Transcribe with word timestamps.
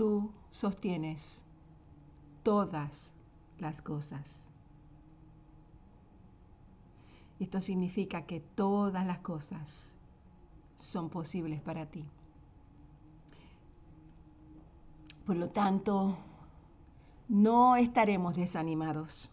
tú 0.00 0.30
sostienes 0.50 1.42
todas 2.42 3.12
las 3.58 3.82
cosas. 3.82 4.46
Esto 7.38 7.60
significa 7.60 8.24
que 8.24 8.40
todas 8.40 9.06
las 9.06 9.18
cosas 9.18 9.94
son 10.78 11.10
posibles 11.10 11.60
para 11.60 11.84
ti. 11.84 12.02
Por 15.26 15.36
lo 15.36 15.50
tanto, 15.50 16.16
no 17.28 17.76
estaremos 17.76 18.36
desanimados, 18.36 19.28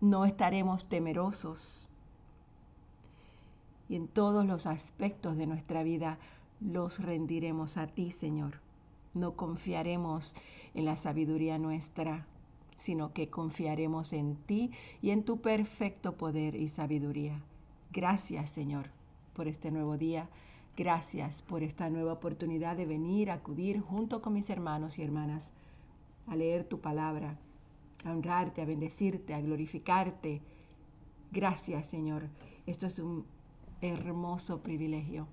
no 0.00 0.24
estaremos 0.24 0.88
temerosos. 0.88 1.86
Y 3.90 3.96
en 3.96 4.08
todos 4.08 4.46
los 4.46 4.64
aspectos 4.64 5.36
de 5.36 5.46
nuestra 5.46 5.82
vida 5.82 6.16
los 6.58 7.00
rendiremos 7.00 7.76
a 7.76 7.86
ti, 7.86 8.10
Señor. 8.12 8.66
No 9.14 9.34
confiaremos 9.34 10.34
en 10.74 10.84
la 10.84 10.96
sabiduría 10.96 11.58
nuestra, 11.58 12.26
sino 12.76 13.12
que 13.12 13.28
confiaremos 13.28 14.12
en 14.12 14.36
ti 14.36 14.70
y 15.02 15.10
en 15.10 15.24
tu 15.24 15.40
perfecto 15.40 16.16
poder 16.16 16.54
y 16.54 16.68
sabiduría. 16.68 17.40
Gracias, 17.92 18.50
Señor, 18.50 18.86
por 19.34 19.48
este 19.48 19.70
nuevo 19.70 19.96
día. 19.96 20.28
Gracias 20.76 21.42
por 21.42 21.64
esta 21.64 21.90
nueva 21.90 22.12
oportunidad 22.12 22.76
de 22.76 22.86
venir 22.86 23.30
a 23.30 23.34
acudir 23.34 23.80
junto 23.80 24.22
con 24.22 24.34
mis 24.34 24.48
hermanos 24.48 24.98
y 24.98 25.02
hermanas 25.02 25.52
a 26.28 26.36
leer 26.36 26.64
tu 26.64 26.80
palabra, 26.80 27.36
a 28.04 28.12
honrarte, 28.12 28.62
a 28.62 28.64
bendecirte, 28.64 29.34
a 29.34 29.40
glorificarte. 29.40 30.40
Gracias, 31.32 31.88
Señor. 31.88 32.28
Esto 32.66 32.86
es 32.86 33.00
un 33.00 33.24
hermoso 33.80 34.62
privilegio. 34.62 35.26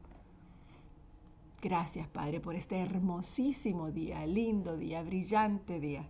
Gracias, 1.61 2.07
Padre, 2.07 2.39
por 2.39 2.55
este 2.55 2.79
hermosísimo 2.79 3.91
día, 3.91 4.25
lindo 4.27 4.77
día, 4.77 5.01
brillante 5.01 5.79
día. 5.79 6.07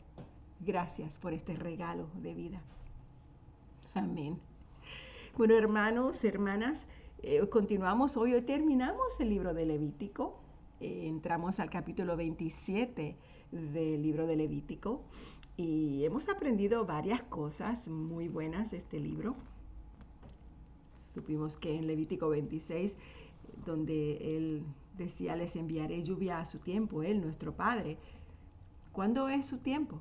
Gracias 0.60 1.18
por 1.18 1.34
este 1.34 1.56
regalo 1.56 2.08
de 2.22 2.34
vida. 2.34 2.62
Amén. 3.94 4.38
Bueno, 5.38 5.56
hermanos, 5.56 6.24
hermanas, 6.24 6.88
eh, 7.22 7.48
continuamos 7.50 8.18
hoy, 8.18 8.34
hoy 8.34 8.42
terminamos 8.42 9.20
el 9.20 9.30
libro 9.30 9.54
de 9.54 9.66
Levítico. 9.66 10.38
Eh, 10.82 11.08
entramos 11.08 11.60
al 11.60 11.70
capítulo 11.70 12.18
27 12.18 13.16
del 13.52 14.02
libro 14.02 14.28
de 14.28 14.36
Levítico 14.36 15.02
y 15.56 16.04
hemos 16.04 16.28
aprendido 16.28 16.86
varias 16.86 17.22
cosas 17.24 17.88
muy 17.88 18.28
buenas 18.28 18.72
de 18.72 18.78
este 18.78 19.00
libro. 19.00 19.36
Supimos 21.14 21.56
que 21.56 21.76
en 21.78 21.88
Levítico 21.88 22.28
26, 22.28 22.96
donde 23.66 24.38
él 24.38 24.64
decía, 24.98 25.36
les 25.36 25.56
enviaré 25.56 26.04
lluvia 26.04 26.40
a 26.40 26.46
su 26.46 26.60
tiempo, 26.60 27.04
él, 27.04 27.22
nuestro 27.22 27.56
Padre. 27.56 27.98
¿Cuándo 28.92 29.28
es 29.28 29.46
su 29.46 29.58
tiempo? 29.58 30.00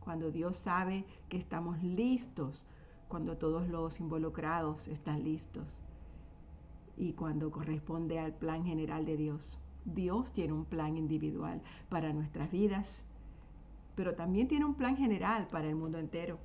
Cuando 0.00 0.30
Dios 0.30 0.56
sabe 0.56 1.04
que 1.28 1.36
estamos 1.36 1.82
listos, 1.82 2.66
cuando 3.08 3.36
todos 3.36 3.68
los 3.68 4.00
involucrados 4.00 4.88
están 4.88 5.24
listos 5.24 5.82
y 6.96 7.12
cuando 7.12 7.50
corresponde 7.50 8.18
al 8.18 8.34
plan 8.34 8.64
general 8.64 9.04
de 9.04 9.16
Dios. 9.16 9.58
Dios 9.84 10.32
tiene 10.32 10.52
un 10.52 10.64
plan 10.64 10.96
individual 10.96 11.62
para 11.88 12.12
nuestras 12.12 12.50
vidas, 12.50 13.04
pero 13.94 14.14
también 14.14 14.48
tiene 14.48 14.64
un 14.64 14.74
plan 14.74 14.96
general 14.96 15.48
para 15.48 15.68
el 15.68 15.76
mundo 15.76 15.98
entero. 15.98 16.38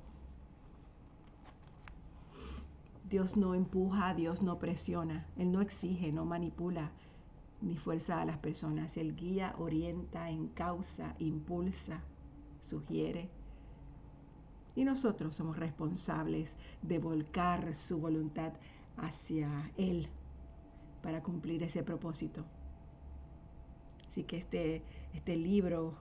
Dios 3.10 3.36
no 3.36 3.54
empuja, 3.54 4.14
Dios 4.14 4.42
no 4.42 4.58
presiona, 4.58 5.26
Él 5.36 5.52
no 5.52 5.60
exige, 5.60 6.10
no 6.10 6.24
manipula 6.24 6.90
ni 7.64 7.76
fuerza 7.76 8.20
a 8.20 8.24
las 8.24 8.38
personas. 8.38 8.96
Él 8.96 9.16
guía, 9.16 9.54
orienta, 9.58 10.30
encausa, 10.30 11.14
impulsa, 11.18 12.00
sugiere. 12.60 13.28
Y 14.76 14.84
nosotros 14.84 15.36
somos 15.36 15.56
responsables 15.58 16.56
de 16.82 16.98
volcar 16.98 17.74
su 17.74 17.98
voluntad 17.98 18.52
hacia 18.96 19.70
Él 19.76 20.08
para 21.02 21.22
cumplir 21.22 21.62
ese 21.62 21.82
propósito. 21.82 22.44
Así 24.10 24.24
que 24.24 24.38
este, 24.38 24.82
este 25.12 25.36
libro 25.36 25.94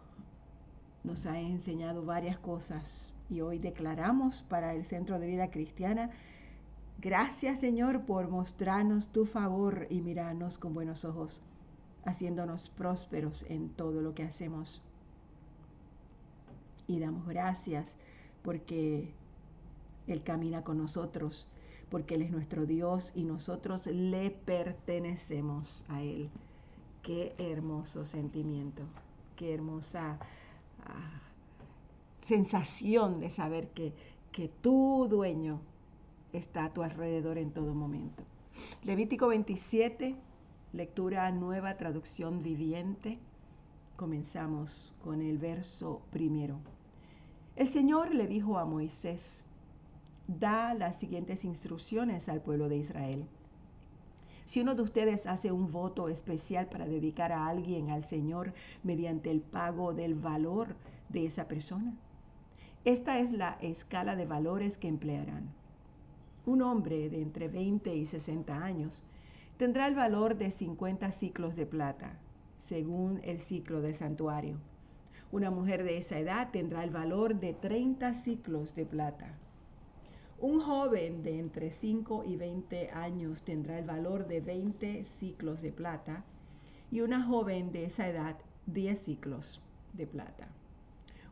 nos 1.03 1.25
ha 1.25 1.40
enseñado 1.40 2.06
varias 2.06 2.38
cosas 2.40 3.12
y 3.30 3.41
hoy 3.41 3.59
declaramos 3.59 4.41
para 4.44 4.74
el 4.74 4.85
Centro 4.85 5.19
de 5.19 5.28
Vida 5.28 5.50
Cristiana, 5.50 6.12
gracias 7.00 7.59
Señor 7.59 8.06
por 8.06 8.30
mostrarnos 8.30 9.09
tu 9.09 9.25
favor 9.25 9.88
y 9.90 10.01
mirarnos 10.01 10.57
con 10.57 10.74
buenos 10.74 11.03
ojos, 11.06 11.41
haciéndonos 12.06 12.69
prósperos 12.69 13.46
en 13.50 13.69
todo 13.69 14.02
lo 14.02 14.14
que 14.14 14.24
hacemos. 14.24 14.81
Y 16.88 17.00
damos 17.00 17.28
gracias 17.28 17.94
porque 18.44 19.09
Él 20.08 20.24
camina 20.24 20.63
con 20.63 20.78
nosotros, 20.78 21.47
porque 21.90 22.16
Él 22.16 22.24
es 22.24 22.31
nuestro 22.31 22.66
Dios 22.66 23.12
y 23.16 23.24
nosotros 23.24 23.88
le 23.88 24.31
pertenecemos 24.31 25.86
a 25.88 26.02
Él. 26.02 26.30
Qué 27.02 27.36
hermoso 27.38 28.06
sentimiento, 28.06 28.84
qué 29.36 29.53
hermosa 29.53 30.19
ah, 30.86 31.22
sensación 32.22 33.19
de 33.19 33.30
saber 33.30 33.69
que, 33.69 33.94
que 34.31 34.50
tu 34.62 35.08
dueño 35.09 35.59
está 36.34 36.66
a 36.66 36.74
tu 36.74 36.84
alrededor 36.84 37.38
en 37.38 37.52
todo 37.52 37.74
momento. 37.74 38.24
Levítico 38.84 39.28
27, 39.28 40.16
lectura 40.73 41.29
nueva 41.29 41.78
traducción 41.78 42.41
viviente. 42.41 43.19
Comenzamos 43.95 44.91
con 45.03 45.22
el 45.22 45.38
verso 45.38 46.01
primero. 46.09 46.57
El 47.56 47.67
Señor 47.67 48.16
le 48.16 48.25
dijo 48.25 48.57
a 48.57 48.66
Moisés, 48.66 49.45
da 50.28 50.73
las 50.73 50.97
siguientes 50.97 51.45
instrucciones 51.45 52.28
al 52.28 52.41
pueblo 52.41 52.69
de 52.69 52.78
Israel. 52.78 53.25
Si 54.45 54.62
uno 54.62 54.73
de 54.73 54.81
ustedes 54.81 55.28
hace 55.28 55.51
un 55.51 55.72
voto 55.72 56.09
especial 56.09 56.66
para 56.66 56.88
dedicar 56.88 57.31
a 57.31 57.47
alguien 57.47 57.91
al 57.91 58.03
Señor 58.03 58.51
mediante 58.81 59.29
el 59.29 59.41
pago 59.41 59.94
del 59.94 60.16
valor 60.16 60.75
de 61.09 61.28
esa 61.28 61.47
persona, 61.47 61.94
esta 62.83 63.19
es 63.19 63.31
la 63.31 63.59
escala 63.62 64.16
de 64.16 64.25
valores 64.25 64.79
que 64.79 64.88
emplearán. 64.88 65.53
Un 66.47 66.63
hombre 66.63 67.09
de 67.09 67.22
entre 67.22 67.47
20 67.47 67.95
y 67.95 68.06
60 68.07 68.56
años 68.56 69.03
tendrá 69.63 69.88
el 69.88 69.96
valor 69.96 70.35
de 70.35 70.51
50 70.51 71.13
ciclos 71.13 71.56
de 71.56 71.66
plata, 71.66 72.19
según 72.57 73.22
el 73.24 73.40
ciclo 73.40 73.79
del 73.79 73.96
santuario. 73.96 74.57
Una 75.31 75.51
mujer 75.51 75.85
de 75.85 75.96
esa 75.96 76.19
edad 76.19 76.50
tendrá 76.51 76.84
el 76.84 76.90
valor 76.90 77.40
de 77.40 77.53
30 77.53 78.13
ciclos 78.13 78.75
de 78.75 78.85
plata. 78.85 79.34
Un 80.38 80.59
joven 80.59 81.24
de 81.24 81.40
entre 81.40 81.72
5 81.72 82.25
y 82.25 82.35
20 82.35 82.90
años 82.90 83.44
tendrá 83.44 83.79
el 83.79 83.85
valor 83.85 84.28
de 84.28 84.41
20 84.41 85.06
ciclos 85.06 85.62
de 85.62 85.72
plata 85.72 86.25
y 86.91 87.00
una 87.00 87.24
joven 87.24 87.72
de 87.72 87.85
esa 87.85 88.09
edad 88.09 88.35
10 88.66 89.00
ciclos 89.00 89.62
de 89.94 90.07
plata. 90.07 90.50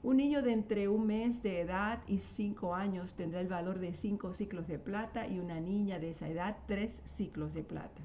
Un 0.03 0.15
niño 0.15 0.41
de 0.41 0.53
entre 0.53 0.87
un 0.87 1.05
mes 1.05 1.43
de 1.43 1.59
edad 1.59 1.99
y 2.07 2.19
5 2.19 2.75
años 2.75 3.13
tendrá 3.13 3.41
el 3.41 3.49
valor 3.49 3.79
de 3.79 3.93
5 3.93 4.33
ciclos 4.33 4.69
de 4.69 4.79
plata 4.79 5.27
y 5.27 5.37
una 5.37 5.59
niña 5.59 5.99
de 5.99 6.11
esa 6.11 6.29
edad 6.29 6.55
3 6.67 7.01
ciclos 7.03 7.53
de 7.53 7.63
plata. 7.63 8.01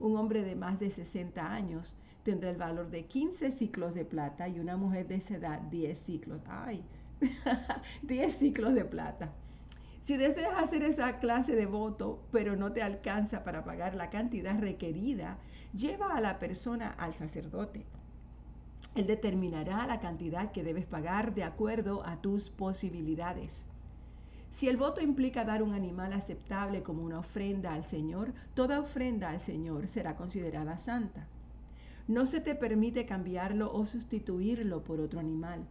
Un 0.00 0.16
hombre 0.16 0.42
de 0.42 0.56
más 0.56 0.78
de 0.80 0.90
60 0.90 1.52
años 1.52 1.96
tendrá 2.24 2.50
el 2.50 2.56
valor 2.56 2.90
de 2.90 3.04
15 3.04 3.52
ciclos 3.52 3.94
de 3.94 4.04
plata 4.04 4.48
y 4.48 4.58
una 4.58 4.76
mujer 4.76 5.06
de 5.06 5.16
esa 5.16 5.36
edad 5.36 5.60
10 5.60 5.98
ciclos. 5.98 6.42
¡Ay! 6.48 6.84
10 8.02 8.36
ciclos 8.36 8.74
de 8.74 8.84
plata. 8.84 9.32
Si 10.00 10.16
deseas 10.16 10.62
hacer 10.62 10.82
esa 10.82 11.18
clase 11.18 11.56
de 11.56 11.66
voto, 11.66 12.22
pero 12.30 12.56
no 12.56 12.72
te 12.72 12.82
alcanza 12.82 13.42
para 13.42 13.64
pagar 13.64 13.94
la 13.94 14.10
cantidad 14.10 14.58
requerida, 14.58 15.38
lleva 15.72 16.14
a 16.14 16.20
la 16.20 16.38
persona 16.38 16.90
al 16.90 17.14
sacerdote. 17.14 17.86
Él 18.94 19.06
determinará 19.06 19.86
la 19.86 20.00
cantidad 20.00 20.52
que 20.52 20.62
debes 20.62 20.84
pagar 20.84 21.34
de 21.34 21.44
acuerdo 21.44 22.04
a 22.04 22.20
tus 22.20 22.50
posibilidades. 22.50 23.66
Si 24.54 24.68
el 24.68 24.76
voto 24.76 25.00
implica 25.00 25.44
dar 25.44 25.64
un 25.64 25.74
animal 25.74 26.12
aceptable 26.12 26.84
como 26.84 27.02
una 27.02 27.18
ofrenda 27.18 27.74
al 27.74 27.84
Señor, 27.84 28.32
toda 28.54 28.78
ofrenda 28.78 29.30
al 29.30 29.40
Señor 29.40 29.88
será 29.88 30.14
considerada 30.14 30.78
santa. 30.78 31.26
No 32.06 32.24
se 32.24 32.40
te 32.40 32.54
permite 32.54 33.04
cambiarlo 33.04 33.72
o 33.74 33.84
sustituirlo 33.84 34.84
por 34.84 35.00
otro 35.00 35.18
animal 35.18 35.66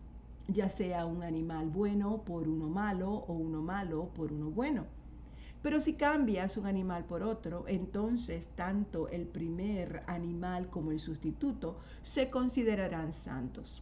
ya 0.48 0.68
sea 0.68 1.06
un 1.06 1.24
animal 1.24 1.70
bueno 1.70 2.24
por 2.26 2.48
uno 2.48 2.68
malo 2.68 3.10
o 3.10 3.34
uno 3.34 3.62
malo 3.62 4.10
por 4.16 4.34
uno 4.34 4.50
bueno. 4.50 4.86
Pero 5.62 5.80
si 5.80 5.94
cambias 5.94 6.58
un 6.58 6.66
animal 6.66 7.06
por 7.06 7.24
otro, 7.24 7.64
entonces 7.68 8.50
tanto 8.56 9.08
el 9.08 9.26
primer 9.26 10.04
animal 10.08 10.70
como 10.70 10.92
el 10.92 11.00
sustituto 11.00 11.78
se 12.02 12.30
considerarán 12.30 13.14
santos. 13.14 13.82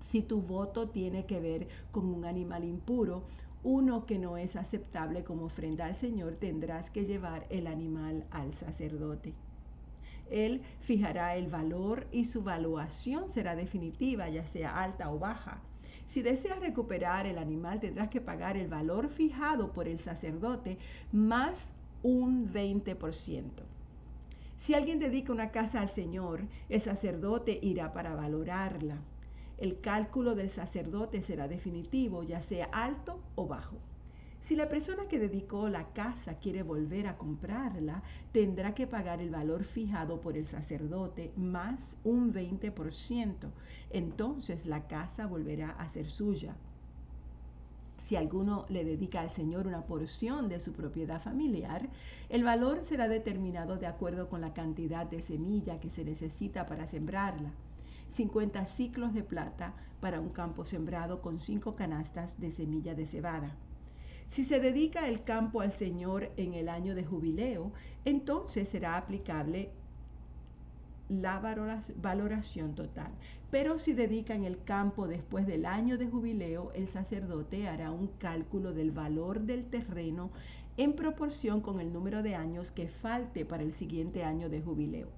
Si 0.00 0.22
tu 0.22 0.40
voto 0.40 0.88
tiene 0.88 1.26
que 1.26 1.40
ver 1.40 1.68
con 1.92 2.06
un 2.06 2.24
animal 2.24 2.64
impuro, 2.64 3.24
uno 3.62 4.06
que 4.06 4.18
no 4.18 4.36
es 4.36 4.56
aceptable 4.56 5.24
como 5.24 5.46
ofrenda 5.46 5.86
al 5.86 5.96
Señor, 5.96 6.36
tendrás 6.36 6.90
que 6.90 7.04
llevar 7.04 7.46
el 7.50 7.66
animal 7.66 8.24
al 8.30 8.52
sacerdote. 8.54 9.34
Él 10.30 10.62
fijará 10.80 11.36
el 11.36 11.48
valor 11.48 12.06
y 12.12 12.24
su 12.24 12.42
valuación 12.42 13.30
será 13.30 13.56
definitiva, 13.56 14.28
ya 14.28 14.44
sea 14.44 14.82
alta 14.82 15.10
o 15.10 15.18
baja. 15.18 15.60
Si 16.06 16.22
deseas 16.22 16.60
recuperar 16.60 17.26
el 17.26 17.38
animal, 17.38 17.80
tendrás 17.80 18.08
que 18.08 18.20
pagar 18.20 18.56
el 18.56 18.68
valor 18.68 19.08
fijado 19.08 19.72
por 19.72 19.88
el 19.88 19.98
sacerdote 19.98 20.78
más 21.12 21.72
un 22.02 22.52
20%. 22.52 23.42
Si 24.56 24.74
alguien 24.74 24.98
dedica 24.98 25.32
una 25.32 25.50
casa 25.50 25.80
al 25.80 25.90
Señor, 25.90 26.42
el 26.68 26.80
sacerdote 26.80 27.58
irá 27.62 27.92
para 27.92 28.14
valorarla. 28.14 28.98
El 29.58 29.80
cálculo 29.80 30.34
del 30.34 30.50
sacerdote 30.50 31.20
será 31.20 31.48
definitivo, 31.48 32.22
ya 32.22 32.40
sea 32.42 32.66
alto 32.66 33.20
o 33.34 33.46
bajo. 33.46 33.76
Si 34.40 34.56
la 34.56 34.68
persona 34.68 35.08
que 35.08 35.18
dedicó 35.18 35.68
la 35.68 35.92
casa 35.92 36.38
quiere 36.38 36.62
volver 36.62 37.06
a 37.06 37.18
comprarla, 37.18 38.02
tendrá 38.32 38.74
que 38.74 38.86
pagar 38.86 39.20
el 39.20 39.30
valor 39.30 39.64
fijado 39.64 40.20
por 40.20 40.36
el 40.36 40.46
sacerdote 40.46 41.32
más 41.36 41.98
un 42.04 42.32
20%. 42.32 43.50
Entonces 43.90 44.64
la 44.64 44.86
casa 44.86 45.26
volverá 45.26 45.70
a 45.72 45.88
ser 45.88 46.08
suya. 46.08 46.56
Si 47.98 48.16
alguno 48.16 48.64
le 48.70 48.84
dedica 48.84 49.20
al 49.20 49.30
Señor 49.30 49.66
una 49.66 49.82
porción 49.82 50.48
de 50.48 50.60
su 50.60 50.72
propiedad 50.72 51.20
familiar, 51.20 51.88
el 52.30 52.42
valor 52.42 52.82
será 52.84 53.08
determinado 53.08 53.76
de 53.76 53.86
acuerdo 53.86 54.30
con 54.30 54.40
la 54.40 54.54
cantidad 54.54 55.04
de 55.04 55.20
semilla 55.20 55.78
que 55.78 55.90
se 55.90 56.04
necesita 56.04 56.64
para 56.64 56.86
sembrarla. 56.86 57.52
50 58.08 58.66
ciclos 58.66 59.14
de 59.14 59.22
plata 59.22 59.74
para 60.00 60.20
un 60.20 60.30
campo 60.30 60.64
sembrado 60.64 61.20
con 61.22 61.40
5 61.40 61.74
canastas 61.74 62.40
de 62.40 62.50
semilla 62.50 62.94
de 62.94 63.06
cebada. 63.06 63.56
Si 64.28 64.44
se 64.44 64.60
dedica 64.60 65.08
el 65.08 65.24
campo 65.24 65.60
al 65.62 65.72
Señor 65.72 66.30
en 66.36 66.54
el 66.54 66.68
año 66.68 66.94
de 66.94 67.04
jubileo, 67.04 67.72
entonces 68.04 68.68
será 68.68 68.96
aplicable 68.96 69.70
la 71.08 71.40
valoración 71.96 72.74
total. 72.74 73.10
Pero 73.50 73.78
si 73.78 73.94
dedican 73.94 74.44
el 74.44 74.62
campo 74.62 75.08
después 75.08 75.46
del 75.46 75.64
año 75.64 75.96
de 75.96 76.06
jubileo, 76.06 76.70
el 76.74 76.86
sacerdote 76.86 77.66
hará 77.66 77.90
un 77.90 78.08
cálculo 78.18 78.74
del 78.74 78.90
valor 78.90 79.40
del 79.40 79.64
terreno 79.64 80.30
en 80.76 80.92
proporción 80.92 81.62
con 81.62 81.80
el 81.80 81.92
número 81.92 82.22
de 82.22 82.34
años 82.34 82.70
que 82.70 82.88
falte 82.88 83.46
para 83.46 83.62
el 83.62 83.72
siguiente 83.72 84.22
año 84.22 84.50
de 84.50 84.60
jubileo. 84.60 85.08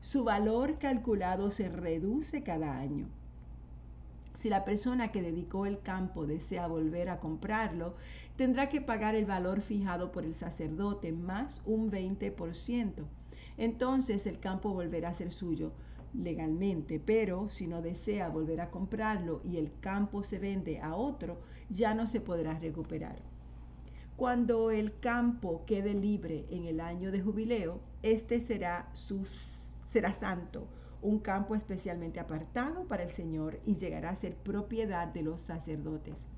Su 0.00 0.24
valor 0.24 0.78
calculado 0.78 1.50
se 1.50 1.68
reduce 1.68 2.42
cada 2.42 2.78
año. 2.78 3.06
Si 4.36 4.48
la 4.48 4.64
persona 4.64 5.12
que 5.12 5.22
dedicó 5.22 5.66
el 5.66 5.80
campo 5.80 6.26
desea 6.26 6.66
volver 6.66 7.10
a 7.10 7.18
comprarlo, 7.18 7.94
tendrá 8.36 8.68
que 8.68 8.80
pagar 8.80 9.14
el 9.14 9.26
valor 9.26 9.60
fijado 9.60 10.12
por 10.12 10.24
el 10.24 10.34
sacerdote 10.34 11.12
más 11.12 11.60
un 11.66 11.90
20% 11.90 13.04
entonces 13.60 14.26
el 14.26 14.40
campo 14.40 14.72
volverá 14.72 15.10
a 15.10 15.14
ser 15.14 15.30
suyo 15.30 15.72
legalmente, 16.14 16.98
pero 16.98 17.50
si 17.50 17.66
no 17.66 17.82
desea 17.82 18.30
volver 18.30 18.62
a 18.62 18.70
comprarlo 18.70 19.42
y 19.44 19.58
el 19.58 19.70
campo 19.80 20.22
se 20.22 20.38
vende 20.38 20.80
a 20.80 20.94
otro, 20.96 21.38
ya 21.68 21.92
no 21.92 22.06
se 22.06 22.22
podrá 22.22 22.58
recuperar. 22.58 23.16
Cuando 24.16 24.70
el 24.70 24.98
campo 24.98 25.64
quede 25.66 25.92
libre 25.92 26.46
en 26.48 26.64
el 26.64 26.80
año 26.80 27.12
de 27.12 27.20
jubileo, 27.20 27.80
este 28.02 28.40
será, 28.40 28.88
será 29.90 30.12
santo, 30.12 30.66
un 31.02 31.18
campo 31.18 31.54
especialmente 31.54 32.20
apartado 32.20 32.84
para 32.84 33.02
el 33.02 33.10
Señor 33.10 33.58
y 33.66 33.74
llegará 33.74 34.10
a 34.10 34.14
ser 34.14 34.36
propiedad 34.36 35.08
de 35.08 35.22
los 35.22 35.40
sacerdotes. 35.40 36.28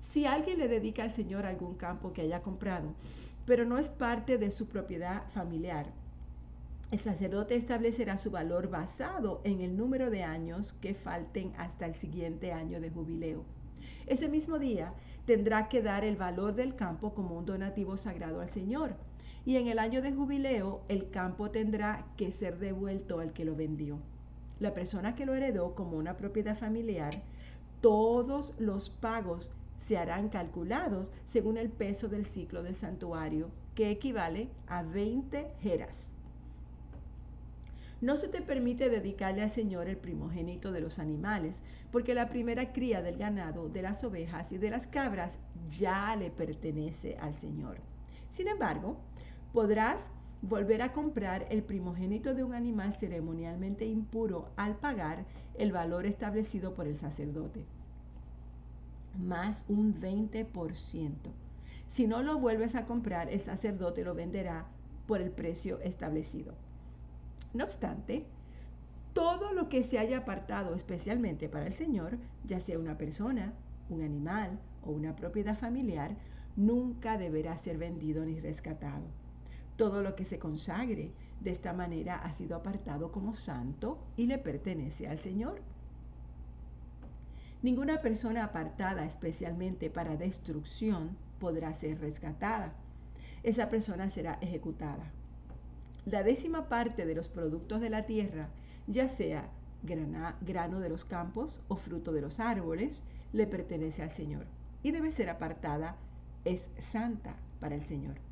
Si 0.00 0.24
alguien 0.24 0.58
le 0.58 0.68
dedica 0.68 1.02
al 1.02 1.12
Señor 1.12 1.44
algún 1.44 1.74
campo 1.74 2.12
que 2.12 2.22
haya 2.22 2.42
comprado, 2.42 2.94
pero 3.44 3.64
no 3.64 3.78
es 3.78 3.88
parte 3.88 4.38
de 4.38 4.50
su 4.50 4.66
propiedad 4.66 5.28
familiar, 5.30 5.86
el 6.92 7.00
sacerdote 7.00 7.56
establecerá 7.56 8.16
su 8.16 8.30
valor 8.30 8.70
basado 8.70 9.40
en 9.44 9.60
el 9.60 9.76
número 9.76 10.10
de 10.10 10.22
años 10.22 10.72
que 10.80 10.94
falten 10.94 11.52
hasta 11.56 11.86
el 11.86 11.94
siguiente 11.94 12.52
año 12.52 12.80
de 12.80 12.90
jubileo. 12.90 13.44
Ese 14.06 14.28
mismo 14.28 14.58
día 14.58 14.92
tendrá 15.24 15.68
que 15.68 15.82
dar 15.82 16.04
el 16.04 16.16
valor 16.16 16.54
del 16.54 16.74
campo 16.74 17.14
como 17.14 17.36
un 17.36 17.46
donativo 17.46 17.96
sagrado 17.96 18.40
al 18.40 18.48
Señor. 18.48 18.94
Y 19.46 19.56
en 19.56 19.68
el 19.68 19.78
año 19.78 20.02
de 20.02 20.12
jubileo 20.12 20.82
el 20.88 21.10
campo 21.10 21.50
tendrá 21.50 22.06
que 22.16 22.32
ser 22.32 22.58
devuelto 22.58 23.20
al 23.20 23.32
que 23.32 23.44
lo 23.44 23.56
vendió. 23.56 23.98
La 24.58 24.74
persona 24.74 25.14
que 25.14 25.24
lo 25.24 25.34
heredó 25.34 25.74
como 25.74 25.96
una 25.96 26.16
propiedad 26.16 26.56
familiar, 26.56 27.22
todos 27.80 28.54
los 28.58 28.90
pagos 28.90 29.50
se 29.78 29.96
harán 29.96 30.28
calculados 30.28 31.10
según 31.24 31.56
el 31.56 31.70
peso 31.70 32.08
del 32.08 32.26
ciclo 32.26 32.62
del 32.62 32.74
santuario, 32.74 33.48
que 33.74 33.90
equivale 33.90 34.50
a 34.66 34.82
20 34.82 35.50
jeras. 35.60 36.10
No 38.02 38.16
se 38.16 38.28
te 38.28 38.40
permite 38.40 38.88
dedicarle 38.88 39.42
al 39.42 39.50
Señor 39.50 39.88
el 39.88 39.96
primogénito 39.96 40.72
de 40.72 40.80
los 40.80 40.98
animales, 40.98 41.60
porque 41.92 42.14
la 42.14 42.28
primera 42.28 42.72
cría 42.72 43.02
del 43.02 43.16
ganado, 43.18 43.68
de 43.68 43.82
las 43.82 44.04
ovejas 44.04 44.52
y 44.52 44.58
de 44.58 44.70
las 44.70 44.86
cabras 44.86 45.38
ya 45.68 46.16
le 46.16 46.30
pertenece 46.30 47.16
al 47.18 47.34
Señor. 47.34 47.76
Sin 48.30 48.48
embargo, 48.48 48.96
podrás 49.52 50.08
volver 50.42 50.80
a 50.82 50.92
comprar 50.92 51.46
el 51.50 51.62
primogénito 51.62 52.34
de 52.34 52.44
un 52.44 52.54
animal 52.54 52.94
ceremonialmente 52.94 53.84
impuro 53.84 54.50
al 54.56 54.76
pagar 54.76 55.26
el 55.58 55.72
valor 55.72 56.06
establecido 56.06 56.74
por 56.74 56.86
el 56.86 56.96
sacerdote, 56.96 57.64
más 59.18 59.64
un 59.68 60.00
20%. 60.00 61.12
Si 61.86 62.06
no 62.06 62.22
lo 62.22 62.38
vuelves 62.38 62.74
a 62.74 62.86
comprar, 62.86 63.28
el 63.28 63.40
sacerdote 63.40 64.04
lo 64.04 64.14
venderá 64.14 64.66
por 65.06 65.20
el 65.20 65.30
precio 65.30 65.80
establecido. 65.80 66.54
No 67.52 67.64
obstante, 67.64 68.24
todo 69.12 69.52
lo 69.52 69.68
que 69.68 69.82
se 69.82 69.98
haya 69.98 70.18
apartado 70.18 70.74
especialmente 70.74 71.48
para 71.48 71.66
el 71.66 71.72
Señor, 71.72 72.16
ya 72.44 72.60
sea 72.60 72.78
una 72.78 72.96
persona, 72.96 73.52
un 73.88 74.02
animal 74.02 74.58
o 74.84 74.92
una 74.92 75.16
propiedad 75.16 75.58
familiar, 75.58 76.16
nunca 76.56 77.18
deberá 77.18 77.56
ser 77.56 77.76
vendido 77.76 78.24
ni 78.24 78.38
rescatado. 78.38 79.19
Todo 79.80 80.02
lo 80.02 80.14
que 80.14 80.26
se 80.26 80.38
consagre 80.38 81.10
de 81.40 81.50
esta 81.50 81.72
manera 81.72 82.22
ha 82.22 82.32
sido 82.32 82.54
apartado 82.54 83.10
como 83.10 83.34
santo 83.34 83.98
y 84.14 84.26
le 84.26 84.36
pertenece 84.36 85.08
al 85.08 85.18
Señor. 85.18 85.62
Ninguna 87.62 88.02
persona 88.02 88.44
apartada 88.44 89.06
especialmente 89.06 89.88
para 89.88 90.18
destrucción 90.18 91.16
podrá 91.38 91.72
ser 91.72 91.98
rescatada. 91.98 92.74
Esa 93.42 93.70
persona 93.70 94.10
será 94.10 94.34
ejecutada 94.42 95.10
la 96.04 96.22
décima 96.22 96.68
parte 96.68 97.06
de 97.06 97.14
los 97.14 97.28
productos 97.28 97.80
de 97.80 97.90
la 97.90 98.04
tierra, 98.04 98.48
ya 98.86 99.08
sea 99.08 99.48
grano 99.82 100.80
de 100.80 100.88
los 100.90 101.06
campos 101.06 101.62
o 101.68 101.76
fruto 101.76 102.12
de 102.12 102.20
los 102.20 102.38
árboles, 102.38 103.00
le 103.32 103.46
pertenece 103.46 104.02
al 104.02 104.10
Señor 104.10 104.44
y 104.82 104.90
debe 104.90 105.10
ser 105.10 105.30
apartada, 105.30 105.96
es 106.44 106.68
santa 106.78 107.36
para 107.60 107.76
el 107.76 107.84
Señor. 107.86 108.29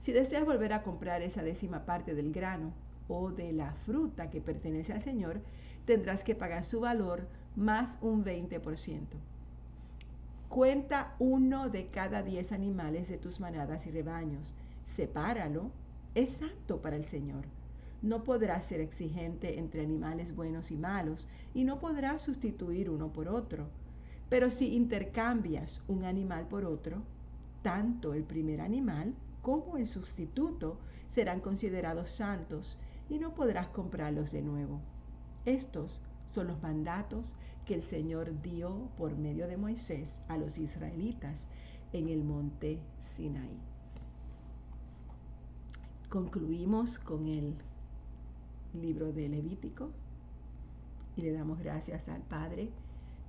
Si 0.00 0.12
deseas 0.12 0.44
volver 0.44 0.72
a 0.72 0.82
comprar 0.82 1.22
esa 1.22 1.42
décima 1.42 1.84
parte 1.84 2.14
del 2.14 2.32
grano 2.32 2.72
o 3.08 3.30
de 3.30 3.52
la 3.52 3.72
fruta 3.72 4.30
que 4.30 4.40
pertenece 4.40 4.92
al 4.92 5.00
Señor, 5.00 5.40
tendrás 5.86 6.22
que 6.22 6.34
pagar 6.34 6.64
su 6.64 6.80
valor 6.80 7.26
más 7.56 7.98
un 8.00 8.24
20%. 8.24 9.06
Cuenta 10.48 11.14
uno 11.18 11.68
de 11.68 11.88
cada 11.88 12.22
diez 12.22 12.52
animales 12.52 13.08
de 13.08 13.18
tus 13.18 13.40
manadas 13.40 13.86
y 13.86 13.90
rebaños, 13.90 14.54
sepáralo 14.84 15.70
es 16.14 16.30
santo 16.30 16.80
para 16.80 16.96
el 16.96 17.04
Señor. 17.04 17.44
No 18.00 18.22
podrá 18.22 18.60
ser 18.60 18.80
exigente 18.80 19.58
entre 19.58 19.82
animales 19.82 20.34
buenos 20.34 20.70
y 20.70 20.76
malos 20.76 21.26
y 21.52 21.64
no 21.64 21.80
podrá 21.80 22.18
sustituir 22.18 22.90
uno 22.90 23.12
por 23.12 23.28
otro. 23.28 23.68
Pero 24.28 24.50
si 24.50 24.74
intercambias 24.74 25.82
un 25.88 26.04
animal 26.04 26.46
por 26.48 26.64
otro, 26.64 27.02
tanto 27.62 28.14
el 28.14 28.24
primer 28.24 28.60
animal 28.60 29.14
como 29.42 29.76
el 29.76 29.86
sustituto 29.86 30.78
serán 31.08 31.40
considerados 31.40 32.10
santos 32.10 32.78
y 33.08 33.18
no 33.18 33.34
podrás 33.34 33.68
comprarlos 33.68 34.32
de 34.32 34.42
nuevo. 34.42 34.80
Estos 35.44 36.00
son 36.26 36.48
los 36.48 36.62
mandatos 36.62 37.34
que 37.64 37.74
el 37.74 37.82
Señor 37.82 38.40
dio 38.42 38.90
por 38.96 39.16
medio 39.16 39.48
de 39.48 39.56
Moisés 39.56 40.20
a 40.28 40.36
los 40.36 40.58
israelitas 40.58 41.46
en 41.92 42.08
el 42.08 42.22
monte 42.22 42.80
Sinaí 42.98 43.58
concluimos 46.08 46.98
con 46.98 47.28
el 47.28 47.54
libro 48.72 49.12
de 49.12 49.28
Levítico 49.28 49.90
y 51.16 51.22
le 51.22 51.32
damos 51.32 51.58
gracias 51.58 52.08
al 52.08 52.22
Padre 52.22 52.70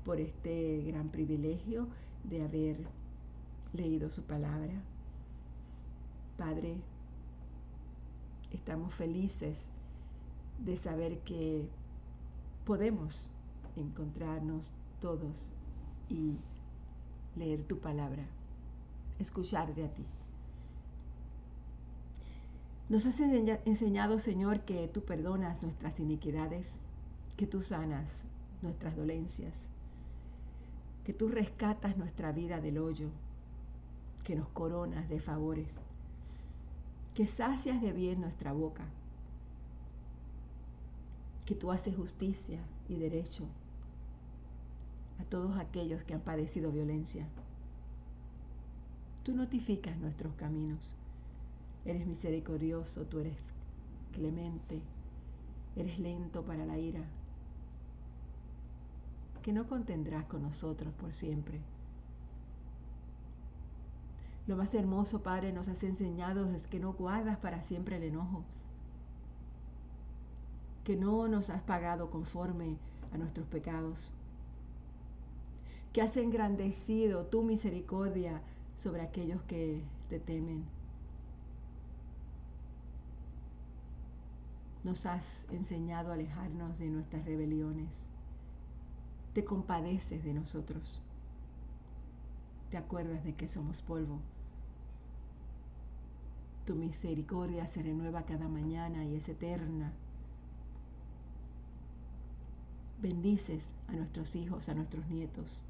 por 0.06 0.20
este 0.20 0.84
gran 0.84 1.10
privilegio 1.10 1.88
de 2.24 2.42
haber 2.42 2.78
leído 3.74 4.10
su 4.10 4.24
palabra. 4.24 4.82
Padre, 6.40 6.78
estamos 8.54 8.94
felices 8.94 9.70
de 10.60 10.78
saber 10.78 11.20
que 11.26 11.68
podemos 12.66 13.30
encontrarnos 13.76 14.74
todos 15.02 15.52
y 16.08 16.38
leer 17.36 17.66
tu 17.66 17.80
palabra, 17.80 18.24
escuchar 19.20 19.76
de 19.76 19.84
a 19.84 19.94
ti. 19.94 20.06
Nos 22.88 23.06
has 23.06 23.20
enseñado, 23.20 24.18
Señor, 24.18 24.62
que 24.62 24.88
tú 24.88 25.02
perdonas 25.02 25.62
nuestras 25.62 26.00
iniquidades, 26.00 26.80
que 27.36 27.48
tú 27.48 27.60
sanas 27.60 28.24
nuestras 28.62 28.96
dolencias, 28.96 29.68
que 31.04 31.12
tú 31.12 31.28
rescatas 31.28 31.98
nuestra 31.98 32.32
vida 32.32 32.62
del 32.62 32.78
hoyo, 32.78 33.10
que 34.24 34.38
nos 34.38 34.48
coronas 34.48 35.10
de 35.10 35.20
favores, 35.20 35.68
que 37.20 37.28
sacias 37.28 37.82
de 37.82 37.92
bien 37.92 38.22
nuestra 38.22 38.54
boca, 38.54 38.86
que 41.46 41.54
tú 41.54 41.70
haces 41.70 41.94
justicia 41.94 42.62
y 42.88 42.96
derecho 42.96 43.44
a 45.20 45.26
todos 45.26 45.58
aquellos 45.58 46.02
que 46.06 46.14
han 46.14 46.22
padecido 46.22 46.72
violencia. 46.72 47.28
Tú 49.24 49.36
notificas 49.36 49.98
nuestros 49.98 50.34
caminos. 50.36 50.96
Eres 51.84 52.08
misericordioso, 52.08 53.04
tú 53.04 53.20
eres 53.20 53.52
clemente, 54.14 54.80
eres 55.76 56.00
lento 56.00 56.44
para 56.44 56.66
la 56.66 56.78
ira, 56.78 57.04
que 59.44 59.52
no 59.52 59.68
contendrás 59.68 60.24
con 60.28 60.42
nosotros 60.42 60.94
por 60.94 61.14
siempre. 61.14 61.60
Lo 64.50 64.58
más 64.58 64.74
hermoso, 64.74 65.22
Padre, 65.22 65.54
nos 65.54 65.68
has 65.68 65.84
enseñado 65.84 66.52
es 66.56 66.66
que 66.66 66.80
no 66.80 66.94
guardas 66.94 67.38
para 67.38 67.62
siempre 67.62 67.98
el 67.98 68.04
enojo, 68.04 68.44
que 70.84 70.96
no 70.96 71.28
nos 71.28 71.52
has 71.52 71.62
pagado 71.62 72.10
conforme 72.10 72.76
a 73.14 73.20
nuestros 73.20 73.46
pecados, 73.46 74.10
que 75.94 76.02
has 76.02 76.18
engrandecido 76.18 77.28
tu 77.28 77.44
misericordia 77.44 78.42
sobre 78.76 79.04
aquellos 79.04 79.40
que 79.44 79.84
te 80.10 80.20
temen. 80.20 80.66
Nos 84.84 85.06
has 85.06 85.46
enseñado 85.52 86.10
a 86.10 86.16
alejarnos 86.16 86.80
de 86.80 86.88
nuestras 86.88 87.24
rebeliones. 87.24 88.10
Te 89.36 89.46
compadeces 89.46 90.24
de 90.24 90.34
nosotros. 90.34 91.00
Te 92.72 92.78
acuerdas 92.78 93.24
de 93.24 93.36
que 93.36 93.48
somos 93.48 93.84
polvo. 93.84 94.20
Tu 96.70 96.76
misericordia 96.76 97.66
se 97.66 97.82
renueva 97.82 98.28
cada 98.28 98.48
mañana 98.48 99.04
y 99.04 99.16
es 99.16 99.28
eterna. 99.28 99.92
Bendices 103.02 103.68
a 103.88 103.94
nuestros 103.94 104.36
hijos, 104.36 104.70
a 104.70 104.76
nuestros 104.76 105.08
nietos. 105.08 105.64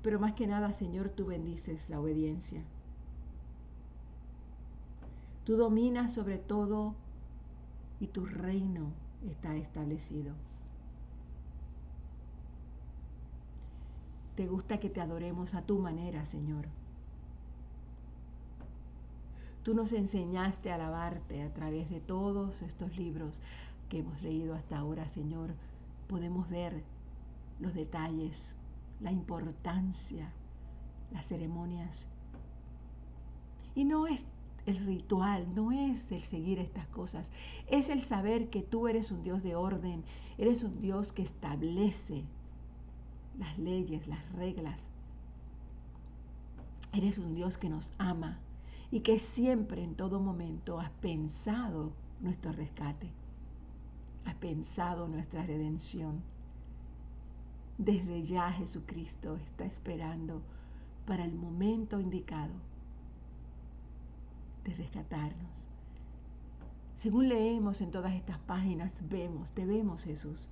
Pero 0.00 0.20
más 0.20 0.34
que 0.34 0.46
nada, 0.46 0.72
Señor, 0.72 1.08
tú 1.08 1.26
bendices 1.26 1.90
la 1.90 1.98
obediencia. 1.98 2.62
Tú 5.42 5.56
dominas 5.56 6.14
sobre 6.14 6.38
todo 6.38 6.94
y 7.98 8.06
tu 8.06 8.24
reino 8.24 8.92
está 9.28 9.56
establecido. 9.56 10.32
Te 14.36 14.46
gusta 14.46 14.78
que 14.78 14.90
te 14.90 15.00
adoremos 15.00 15.54
a 15.54 15.62
tu 15.62 15.80
manera, 15.80 16.24
Señor. 16.24 16.68
Tú 19.68 19.74
nos 19.74 19.92
enseñaste 19.92 20.72
a 20.72 20.76
alabarte 20.76 21.42
a 21.42 21.52
través 21.52 21.90
de 21.90 22.00
todos 22.00 22.62
estos 22.62 22.96
libros 22.96 23.42
que 23.90 23.98
hemos 23.98 24.22
leído 24.22 24.54
hasta 24.54 24.78
ahora, 24.78 25.06
Señor. 25.08 25.50
Podemos 26.06 26.48
ver 26.48 26.82
los 27.60 27.74
detalles, 27.74 28.56
la 29.02 29.12
importancia, 29.12 30.32
las 31.12 31.26
ceremonias. 31.26 32.06
Y 33.74 33.84
no 33.84 34.06
es 34.06 34.24
el 34.64 34.78
ritual, 34.86 35.54
no 35.54 35.70
es 35.70 36.12
el 36.12 36.22
seguir 36.22 36.60
estas 36.60 36.86
cosas, 36.86 37.30
es 37.66 37.90
el 37.90 38.00
saber 38.00 38.48
que 38.48 38.62
tú 38.62 38.88
eres 38.88 39.12
un 39.12 39.22
Dios 39.22 39.42
de 39.42 39.54
orden, 39.54 40.02
eres 40.38 40.62
un 40.62 40.80
Dios 40.80 41.12
que 41.12 41.20
establece 41.20 42.24
las 43.38 43.58
leyes, 43.58 44.08
las 44.08 44.32
reglas. 44.32 44.88
Eres 46.94 47.18
un 47.18 47.34
Dios 47.34 47.58
que 47.58 47.68
nos 47.68 47.92
ama 47.98 48.38
y 48.90 49.00
que 49.00 49.18
siempre 49.18 49.82
en 49.82 49.94
todo 49.94 50.20
momento 50.20 50.80
has 50.80 50.90
pensado 50.90 51.92
nuestro 52.20 52.52
rescate, 52.52 53.10
has 54.24 54.34
pensado 54.36 55.08
nuestra 55.08 55.44
redención. 55.44 56.22
Desde 57.76 58.24
ya 58.24 58.50
Jesucristo 58.52 59.36
está 59.36 59.64
esperando 59.64 60.42
para 61.06 61.24
el 61.24 61.34
momento 61.34 62.00
indicado 62.00 62.54
de 64.64 64.74
rescatarnos. 64.74 65.68
Según 66.96 67.28
leemos 67.28 67.80
en 67.80 67.92
todas 67.92 68.14
estas 68.14 68.38
páginas, 68.38 68.92
vemos, 69.08 69.50
te 69.52 69.64
vemos 69.64 70.04
Jesús. 70.04 70.48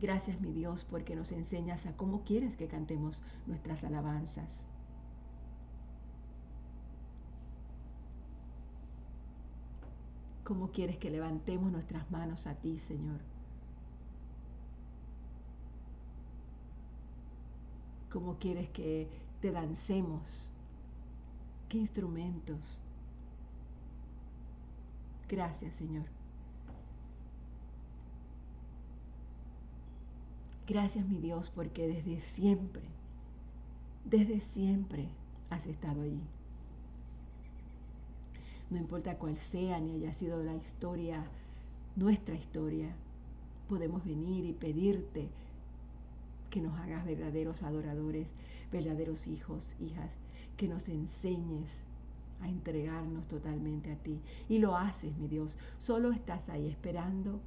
Gracias 0.00 0.40
mi 0.40 0.52
Dios 0.52 0.84
porque 0.84 1.14
nos 1.14 1.30
enseñas 1.30 1.86
a 1.86 1.96
cómo 1.96 2.22
quieres 2.24 2.56
que 2.56 2.66
cantemos 2.66 3.22
nuestras 3.46 3.84
alabanzas. 3.84 4.66
¿Cómo 10.44 10.68
quieres 10.72 10.98
que 10.98 11.10
levantemos 11.10 11.72
nuestras 11.72 12.10
manos 12.10 12.46
a 12.46 12.54
ti, 12.54 12.78
Señor? 12.78 13.18
¿Cómo 18.12 18.38
quieres 18.38 18.68
que 18.68 19.08
te 19.40 19.50
dancemos? 19.50 20.46
¿Qué 21.70 21.78
instrumentos? 21.78 22.78
Gracias, 25.28 25.76
Señor. 25.76 26.04
Gracias, 30.66 31.06
mi 31.06 31.18
Dios, 31.20 31.50
porque 31.50 31.88
desde 31.88 32.20
siempre, 32.20 32.82
desde 34.04 34.40
siempre 34.40 35.08
has 35.48 35.66
estado 35.66 36.02
allí. 36.02 36.22
No 38.74 38.80
importa 38.80 39.18
cuál 39.18 39.36
sea 39.36 39.78
ni 39.78 39.92
haya 39.92 40.12
sido 40.14 40.42
la 40.42 40.56
historia, 40.56 41.24
nuestra 41.94 42.34
historia, 42.34 42.92
podemos 43.68 44.04
venir 44.04 44.44
y 44.44 44.52
pedirte 44.52 45.28
que 46.50 46.60
nos 46.60 46.76
hagas 46.80 47.06
verdaderos 47.06 47.62
adoradores, 47.62 48.26
verdaderos 48.72 49.28
hijos, 49.28 49.76
hijas, 49.78 50.10
que 50.56 50.66
nos 50.66 50.88
enseñes 50.88 51.84
a 52.42 52.48
entregarnos 52.48 53.28
totalmente 53.28 53.92
a 53.92 53.96
ti. 53.96 54.18
Y 54.48 54.58
lo 54.58 54.76
haces, 54.76 55.16
mi 55.18 55.28
Dios. 55.28 55.56
Solo 55.78 56.10
estás 56.10 56.48
ahí 56.48 56.66
esperando 56.66 57.38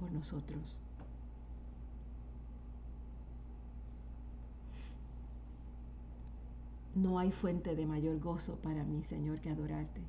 por 0.00 0.10
nosotros. 0.12 0.80
No 6.94 7.18
hay 7.18 7.30
fuente 7.32 7.76
de 7.76 7.84
mayor 7.84 8.18
gozo 8.18 8.56
para 8.62 8.82
mí, 8.82 9.02
Señor, 9.02 9.38
que 9.40 9.50
adorarte. 9.50 10.00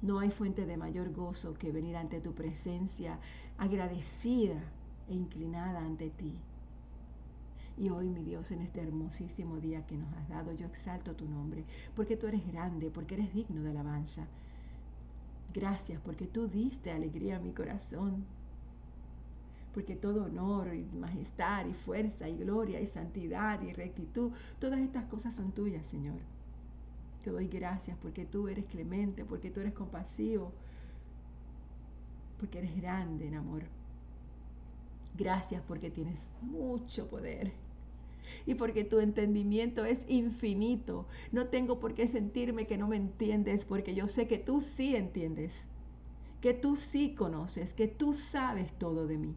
No 0.00 0.20
hay 0.20 0.30
fuente 0.30 0.64
de 0.64 0.76
mayor 0.76 1.12
gozo 1.12 1.54
que 1.54 1.72
venir 1.72 1.96
ante 1.96 2.20
tu 2.20 2.32
presencia 2.32 3.18
agradecida 3.56 4.60
e 5.08 5.14
inclinada 5.14 5.80
ante 5.80 6.10
ti. 6.10 6.34
Y 7.76 7.90
hoy, 7.90 8.08
mi 8.08 8.22
Dios, 8.22 8.50
en 8.50 8.62
este 8.62 8.80
hermosísimo 8.80 9.56
día 9.58 9.86
que 9.86 9.96
nos 9.96 10.12
has 10.14 10.28
dado, 10.28 10.52
yo 10.52 10.66
exalto 10.66 11.14
tu 11.14 11.28
nombre, 11.28 11.64
porque 11.96 12.16
tú 12.16 12.26
eres 12.26 12.46
grande, 12.46 12.90
porque 12.90 13.14
eres 13.14 13.32
digno 13.32 13.62
de 13.62 13.70
alabanza. 13.70 14.26
Gracias 15.52 16.00
porque 16.04 16.26
tú 16.26 16.46
diste 16.48 16.90
alegría 16.90 17.36
a 17.36 17.40
mi 17.40 17.52
corazón, 17.52 18.24
porque 19.72 19.96
todo 19.96 20.24
honor 20.24 20.74
y 20.74 20.84
majestad 20.96 21.66
y 21.66 21.72
fuerza 21.72 22.28
y 22.28 22.36
gloria 22.36 22.80
y 22.80 22.86
santidad 22.86 23.60
y 23.62 23.72
rectitud, 23.72 24.32
todas 24.58 24.80
estas 24.80 25.06
cosas 25.06 25.34
son 25.34 25.52
tuyas, 25.52 25.86
Señor. 25.86 26.18
Te 27.28 27.32
doy 27.32 27.46
gracias 27.46 27.94
porque 28.00 28.24
tú 28.24 28.48
eres 28.48 28.64
clemente, 28.64 29.22
porque 29.22 29.50
tú 29.50 29.60
eres 29.60 29.74
compasivo, 29.74 30.50
porque 32.40 32.56
eres 32.56 32.74
grande 32.74 33.28
en 33.28 33.34
amor. 33.34 33.64
Gracias 35.14 35.62
porque 35.68 35.90
tienes 35.90 36.18
mucho 36.40 37.06
poder 37.06 37.52
y 38.46 38.54
porque 38.54 38.82
tu 38.82 39.00
entendimiento 39.00 39.84
es 39.84 40.06
infinito. 40.08 41.06
No 41.30 41.48
tengo 41.48 41.78
por 41.80 41.92
qué 41.92 42.06
sentirme 42.06 42.66
que 42.66 42.78
no 42.78 42.88
me 42.88 42.96
entiendes 42.96 43.66
porque 43.66 43.94
yo 43.94 44.08
sé 44.08 44.26
que 44.26 44.38
tú 44.38 44.62
sí 44.62 44.96
entiendes, 44.96 45.68
que 46.40 46.54
tú 46.54 46.76
sí 46.76 47.14
conoces, 47.14 47.74
que 47.74 47.88
tú 47.88 48.14
sabes 48.14 48.72
todo 48.78 49.06
de 49.06 49.18
mí. 49.18 49.34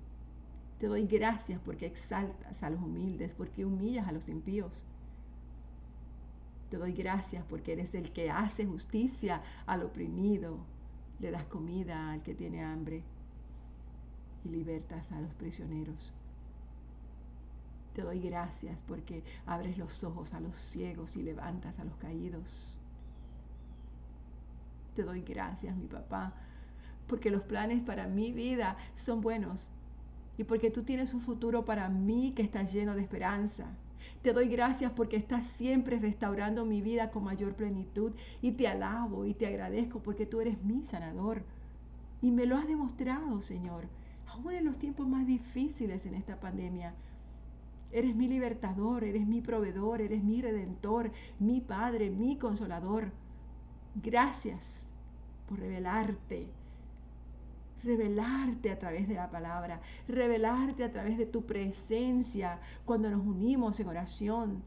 Te 0.80 0.88
doy 0.88 1.08
gracias 1.08 1.60
porque 1.66 1.88
exaltas 1.88 2.64
a 2.64 2.70
los 2.70 2.82
humildes, 2.82 3.34
porque 3.34 3.66
humillas 3.66 4.08
a 4.08 4.14
los 4.14 4.30
impíos. 4.30 4.86
Te 6.72 6.78
doy 6.78 6.94
gracias 6.94 7.44
porque 7.50 7.74
eres 7.74 7.94
el 7.96 8.14
que 8.14 8.32
hace 8.32 8.66
justicia 8.66 9.42
al 9.66 9.84
oprimido, 9.84 10.58
le 11.20 11.30
das 11.30 11.44
comida 11.44 12.14
al 12.14 12.24
que 12.24 12.34
tiene 12.34 12.64
hambre 12.64 13.04
y 14.46 14.50
libertas 14.50 15.12
a 15.12 15.20
los 15.20 15.34
prisioneros. 15.34 16.14
Te 17.94 18.04
doy 18.04 18.22
gracias 18.22 18.78
porque 18.88 19.22
abres 19.46 19.78
los 19.78 20.02
ojos 20.06 20.34
a 20.34 20.40
los 20.40 20.56
ciegos 20.56 21.18
y 21.18 21.24
levantas 21.24 21.78
a 21.78 21.84
los 21.84 21.98
caídos. 21.98 22.78
Te 24.96 25.04
doy 25.04 25.24
gracias, 25.24 25.76
mi 25.76 25.88
papá, 25.88 26.34
porque 27.08 27.32
los 27.32 27.42
planes 27.42 27.84
para 27.84 28.08
mi 28.08 28.32
vida 28.32 28.78
son 28.96 29.20
buenos 29.20 29.68
y 30.38 30.46
porque 30.46 30.72
tú 30.72 30.84
tienes 30.84 31.14
un 31.14 31.20
futuro 31.20 31.66
para 31.66 31.90
mí 31.90 32.32
que 32.34 32.44
está 32.44 32.64
lleno 32.64 32.96
de 32.96 33.02
esperanza. 33.02 33.76
Te 34.22 34.34
doy 34.34 34.48
gracias 34.48 34.92
porque 34.92 35.18
estás 35.18 35.46
siempre 35.48 36.00
restaurando 36.00 36.66
mi 36.66 36.82
vida 36.82 37.12
con 37.12 37.24
mayor 37.24 37.56
plenitud 37.56 38.14
y 38.42 38.54
te 38.54 38.68
alabo 38.68 39.26
y 39.26 39.34
te 39.34 39.48
agradezco 39.48 40.02
porque 40.02 40.26
tú 40.26 40.42
eres 40.42 40.64
mi 40.64 40.84
sanador. 40.84 41.44
Y 42.22 42.32
me 42.32 42.46
lo 42.46 42.58
has 42.58 42.68
demostrado, 42.68 43.42
Señor, 43.42 43.86
aún 44.28 44.54
en 44.54 44.66
los 44.66 44.78
tiempos 44.78 45.08
más 45.08 45.26
difíciles 45.26 46.06
en 46.06 46.16
esta 46.16 46.40
pandemia. 46.40 46.94
Eres 47.92 48.16
mi 48.16 48.28
libertador, 48.28 49.04
eres 49.04 49.28
mi 49.28 49.42
proveedor, 49.42 50.02
eres 50.02 50.24
mi 50.24 50.42
redentor, 50.42 51.12
mi 51.40 51.60
Padre, 51.60 52.10
mi 52.10 52.38
consolador. 52.38 53.12
Gracias 53.96 54.94
por 55.48 55.60
revelarte, 55.60 56.48
revelarte 57.84 58.72
a 58.72 58.80
través 58.80 59.08
de 59.08 59.16
la 59.16 59.30
palabra, 59.30 59.82
revelarte 60.08 60.84
a 60.84 60.92
través 60.92 61.18
de 61.18 61.26
tu 61.26 61.46
presencia 61.46 62.60
cuando 62.86 63.10
nos 63.10 63.26
unimos 63.26 63.80
en 63.80 63.88
oración 63.88 64.64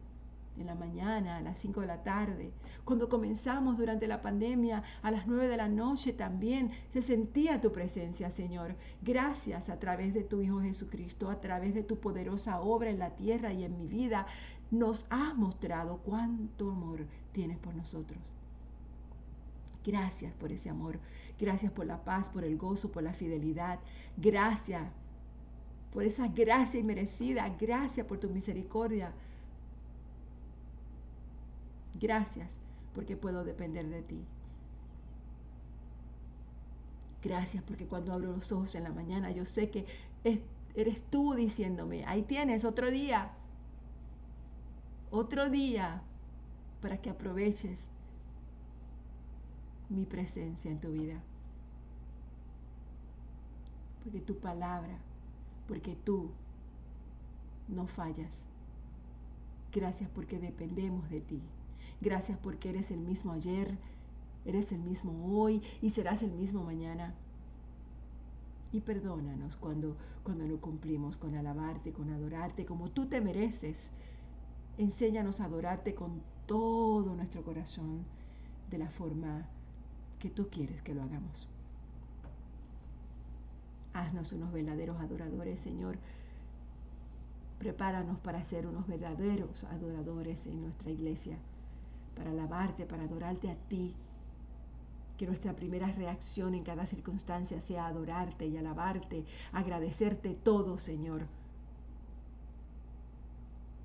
en 0.58 0.66
la 0.66 0.74
mañana, 0.74 1.38
a 1.38 1.40
las 1.40 1.58
5 1.58 1.80
de 1.80 1.86
la 1.86 2.02
tarde. 2.02 2.52
Cuando 2.84 3.08
comenzamos 3.08 3.78
durante 3.78 4.06
la 4.06 4.22
pandemia, 4.22 4.82
a 5.02 5.10
las 5.10 5.26
9 5.26 5.48
de 5.48 5.56
la 5.56 5.68
noche 5.68 6.12
también 6.12 6.70
se 6.92 7.02
sentía 7.02 7.60
tu 7.60 7.72
presencia, 7.72 8.30
Señor. 8.30 8.76
Gracias 9.02 9.68
a 9.68 9.78
través 9.78 10.14
de 10.14 10.22
tu 10.22 10.40
Hijo 10.40 10.60
Jesucristo, 10.60 11.30
a 11.30 11.40
través 11.40 11.74
de 11.74 11.82
tu 11.82 11.98
poderosa 11.98 12.60
obra 12.60 12.90
en 12.90 12.98
la 12.98 13.10
tierra 13.10 13.52
y 13.52 13.64
en 13.64 13.76
mi 13.76 13.86
vida, 13.86 14.26
nos 14.70 15.06
has 15.10 15.36
mostrado 15.36 15.98
cuánto 16.04 16.70
amor 16.70 17.06
tienes 17.32 17.58
por 17.58 17.74
nosotros. 17.74 18.33
Gracias 19.84 20.32
por 20.34 20.50
ese 20.50 20.70
amor. 20.70 20.98
Gracias 21.38 21.70
por 21.72 21.86
la 21.86 22.02
paz, 22.04 22.28
por 22.30 22.44
el 22.44 22.56
gozo, 22.56 22.90
por 22.90 23.02
la 23.02 23.12
fidelidad. 23.12 23.78
Gracias 24.16 24.82
por 25.92 26.04
esa 26.04 26.28
gracia 26.28 26.80
inmerecida. 26.80 27.48
Gracias 27.60 28.06
por 28.06 28.18
tu 28.18 28.30
misericordia. 28.30 29.12
Gracias 32.00 32.58
porque 32.94 33.16
puedo 33.16 33.44
depender 33.44 33.88
de 33.88 34.02
ti. 34.02 34.24
Gracias 37.22 37.62
porque 37.62 37.86
cuando 37.86 38.12
abro 38.12 38.32
los 38.32 38.52
ojos 38.52 38.74
en 38.74 38.84
la 38.84 38.92
mañana 38.92 39.30
yo 39.30 39.46
sé 39.46 39.70
que 39.70 39.86
eres 40.74 41.02
tú 41.10 41.34
diciéndome, 41.34 42.04
ahí 42.06 42.22
tienes 42.22 42.64
otro 42.64 42.90
día, 42.90 43.32
otro 45.10 45.48
día 45.48 46.02
para 46.82 47.00
que 47.00 47.10
aproveches 47.10 47.90
mi 49.88 50.04
presencia 50.04 50.70
en 50.70 50.80
tu 50.80 50.92
vida. 50.92 51.20
Porque 54.02 54.20
tu 54.20 54.36
palabra, 54.38 54.98
porque 55.66 55.96
tú 55.96 56.30
no 57.68 57.86
fallas. 57.86 58.46
Gracias 59.72 60.10
porque 60.10 60.38
dependemos 60.38 61.08
de 61.10 61.20
ti. 61.20 61.40
Gracias 62.00 62.38
porque 62.38 62.70
eres 62.70 62.90
el 62.90 63.00
mismo 63.00 63.32
ayer, 63.32 63.76
eres 64.44 64.72
el 64.72 64.80
mismo 64.80 65.40
hoy 65.40 65.62
y 65.80 65.90
serás 65.90 66.22
el 66.22 66.32
mismo 66.32 66.62
mañana. 66.62 67.14
Y 68.72 68.80
perdónanos 68.80 69.56
cuando, 69.56 69.96
cuando 70.22 70.46
no 70.46 70.60
cumplimos 70.60 71.16
con 71.16 71.34
alabarte, 71.34 71.92
con 71.92 72.10
adorarte, 72.10 72.66
como 72.66 72.90
tú 72.90 73.06
te 73.06 73.20
mereces. 73.20 73.92
Enséñanos 74.76 75.40
a 75.40 75.44
adorarte 75.44 75.94
con 75.94 76.20
todo 76.46 77.14
nuestro 77.14 77.42
corazón, 77.42 78.04
de 78.70 78.78
la 78.78 78.90
forma 78.90 79.48
que 80.24 80.30
tú 80.30 80.48
quieres 80.48 80.80
que 80.80 80.94
lo 80.94 81.02
hagamos. 81.02 81.46
Haznos 83.92 84.32
unos 84.32 84.50
verdaderos 84.54 84.98
adoradores, 84.98 85.60
Señor. 85.60 85.98
Prepáranos 87.58 88.18
para 88.20 88.42
ser 88.42 88.66
unos 88.66 88.86
verdaderos 88.86 89.64
adoradores 89.64 90.46
en 90.46 90.62
nuestra 90.62 90.90
iglesia, 90.90 91.36
para 92.16 92.30
alabarte, 92.30 92.86
para 92.86 93.02
adorarte 93.02 93.50
a 93.50 93.54
ti. 93.68 93.94
Que 95.18 95.26
nuestra 95.26 95.52
primera 95.52 95.88
reacción 95.88 96.54
en 96.54 96.64
cada 96.64 96.86
circunstancia 96.86 97.60
sea 97.60 97.86
adorarte 97.86 98.46
y 98.46 98.56
alabarte, 98.56 99.26
agradecerte 99.52 100.32
todo, 100.32 100.78
Señor 100.78 101.26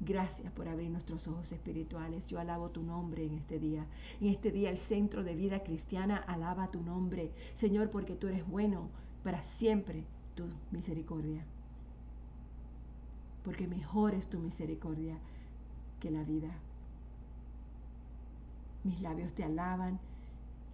Gracias 0.01 0.51
por 0.53 0.69
abrir 0.69 0.89
nuestros 0.89 1.27
ojos 1.27 1.51
espirituales. 1.51 2.27
Yo 2.27 2.39
alabo 2.39 2.69
tu 2.69 2.83
nombre 2.83 3.25
en 3.25 3.33
este 3.33 3.59
día. 3.59 3.85
En 4.21 4.29
este 4.29 4.51
día 4.51 4.69
el 4.69 4.77
centro 4.77 5.23
de 5.23 5.35
vida 5.35 5.61
cristiana 5.61 6.17
alaba 6.17 6.71
tu 6.71 6.81
nombre. 6.81 7.31
Señor, 7.53 7.89
porque 7.89 8.15
tú 8.15 8.27
eres 8.27 8.47
bueno 8.47 8.89
para 9.23 9.43
siempre 9.43 10.05
tu 10.35 10.45
misericordia. 10.71 11.43
Porque 13.43 13.67
mejor 13.67 14.13
es 14.13 14.29
tu 14.29 14.39
misericordia 14.39 15.17
que 15.99 16.11
la 16.11 16.23
vida. 16.23 16.49
Mis 18.85 19.01
labios 19.01 19.33
te 19.33 19.43
alaban. 19.43 19.99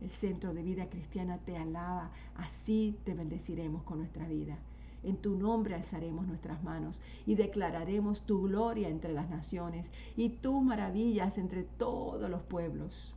El 0.01 0.11
centro 0.11 0.53
de 0.53 0.61
vida 0.61 0.88
cristiana 0.88 1.39
te 1.39 1.57
alaba. 1.57 2.11
Así 2.35 2.95
te 3.05 3.15
bendeciremos 3.15 3.81
con 3.83 3.97
nuestra 3.97 4.27
vida. 4.27 4.59
En 5.03 5.17
tu 5.17 5.36
nombre 5.38 5.75
alzaremos 5.75 6.25
nuestras 6.27 6.63
manos 6.63 7.01
y 7.25 7.36
declararemos 7.36 8.21
tu 8.21 8.43
gloria 8.43 8.89
entre 8.89 9.13
las 9.13 9.29
naciones 9.29 9.91
y 10.15 10.29
tus 10.29 10.63
maravillas 10.63 11.38
entre 11.38 11.63
todos 11.63 12.29
los 12.29 12.41
pueblos. 12.43 13.13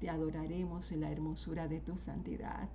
Te 0.00 0.10
adoraremos 0.10 0.92
en 0.92 1.00
la 1.00 1.10
hermosura 1.10 1.68
de 1.68 1.80
tu 1.80 1.96
santidad 1.96 2.68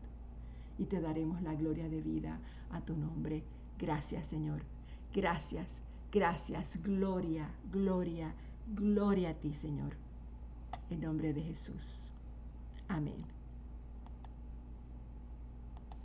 y 0.80 0.86
te 0.86 1.00
daremos 1.00 1.42
la 1.44 1.54
gloria 1.54 1.88
de 1.88 2.02
vida 2.02 2.40
a 2.72 2.82
tu 2.82 2.96
nombre. 2.96 3.44
Gracias 3.78 4.28
Señor. 4.28 4.62
Gracias, 5.14 5.82
gracias. 6.12 6.82
Gloria, 6.82 7.50
gloria, 7.72 8.34
gloria 8.76 9.32
a 9.32 9.34
ti 9.34 9.54
Señor. 9.54 9.94
En 10.90 11.02
nombre 11.02 11.34
de 11.34 11.44
Jesús. 11.44 12.10
Amén. 12.88 13.41